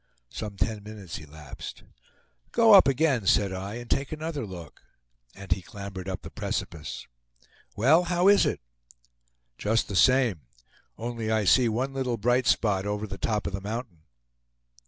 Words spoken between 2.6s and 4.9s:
up again," said I, "and take another look;"